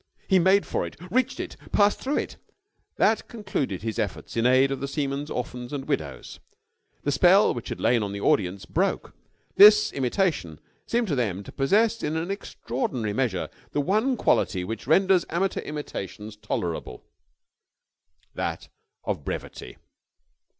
He 0.27 0.39
made 0.39 0.65
for 0.65 0.83
it, 0.87 0.95
reached 1.11 1.39
it, 1.39 1.55
passed 1.71 1.99
through 1.99 2.17
it. 2.17 2.35
That 2.95 3.27
concluded 3.27 3.83
his 3.83 3.99
efforts 3.99 4.35
in 4.35 4.47
aid 4.47 4.71
of 4.71 4.79
the 4.79 4.87
Seamen's 4.87 5.29
Orphans 5.29 5.71
and 5.71 5.85
Widows. 5.87 6.39
The 7.03 7.11
spell 7.11 7.53
which 7.53 7.69
had 7.69 7.79
lain 7.79 8.01
on 8.01 8.11
the 8.11 8.19
audience 8.19 8.65
broke. 8.65 9.13
This 9.57 9.93
imitation 9.93 10.59
seemed 10.87 11.07
to 11.09 11.15
them 11.15 11.43
to 11.43 11.51
possess 11.51 12.01
in 12.01 12.17
an 12.17 12.31
extraordinary 12.31 13.13
measure 13.13 13.47
the 13.73 13.79
one 13.81 14.17
quality 14.17 14.63
which 14.63 14.87
renders 14.87 15.23
amateur 15.29 15.61
imitations 15.61 16.35
tolerable, 16.35 17.05
that 18.33 18.69
of 19.03 19.23
brevity. 19.23 19.77